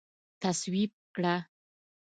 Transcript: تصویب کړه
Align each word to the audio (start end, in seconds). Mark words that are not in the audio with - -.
تصویب 0.41 0.91
کړه 1.15 1.35